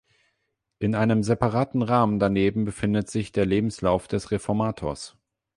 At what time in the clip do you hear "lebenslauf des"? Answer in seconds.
3.45-4.31